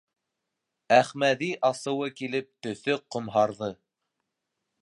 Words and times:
Әхмәҙи 0.97 1.51
асыуы 1.73 2.09
килеп, 2.21 2.51
төҫө 2.67 2.99
ҡомһарҙы: 3.17 3.73